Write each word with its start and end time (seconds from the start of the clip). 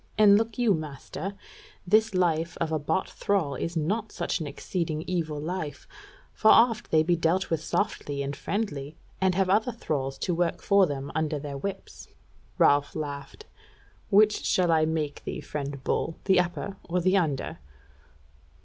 And 0.17 0.35
look 0.35 0.57
you, 0.57 0.73
master, 0.73 1.35
this 1.85 2.15
life 2.15 2.57
of 2.59 2.71
a 2.71 2.79
bought 2.79 3.07
thrall 3.07 3.53
is 3.53 3.77
not 3.77 4.11
such 4.11 4.39
an 4.39 4.47
exceeding 4.47 5.03
evil 5.05 5.39
life; 5.39 5.87
for 6.33 6.47
oft 6.49 6.89
they 6.89 7.03
be 7.03 7.15
dealt 7.15 7.51
with 7.51 7.63
softly 7.63 8.23
and 8.23 8.35
friendly, 8.35 8.95
and 9.21 9.35
have 9.35 9.47
other 9.47 9.71
thralls 9.71 10.17
to 10.17 10.33
work 10.33 10.59
for 10.63 10.87
them 10.87 11.11
under 11.13 11.37
their 11.37 11.55
whips." 11.55 12.07
Ralph 12.57 12.95
laughed: 12.95 13.45
"Which 14.09 14.43
shall 14.43 14.71
I 14.71 14.85
make 14.85 15.23
thee, 15.23 15.39
friend 15.39 15.83
Bull, 15.83 16.15
the 16.25 16.39
upper 16.39 16.77
or 16.89 16.99
the 16.99 17.15
under?" 17.17 17.59